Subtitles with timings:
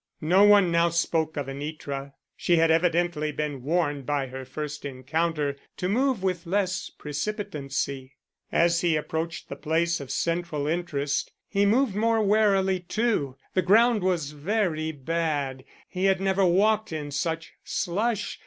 [0.23, 5.57] No one now spoke of Anitra; she had evidently been warned by her first encounter
[5.77, 8.15] to move with less precipitancy.
[8.51, 13.35] As he approached the place of central interest, he moved more warily too.
[13.53, 18.39] The ground was very bad; he had never walked in such slush.